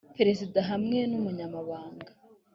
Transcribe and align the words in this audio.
perezida 0.17 0.59
hamwe 0.69 0.99
n 1.09 1.13
umunyamabanga 1.19 2.11